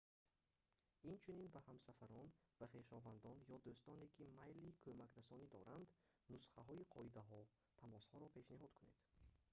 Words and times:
инчунин 1.11 1.47
ба 1.55 1.59
ҳамсафарон 1.67 2.27
ва 2.59 2.67
хешовандон 2.73 3.37
ё 3.53 3.57
дӯстоне 3.67 4.07
ки 4.15 4.23
майли 4.37 4.69
кӯмакрасонӣ 4.83 5.45
доранд 5.55 5.87
нусхаҳои 6.31 6.89
қоидаҳо/тамосҳоро 6.93 8.27
пешниҳод 8.35 8.71
кунед 8.79 8.99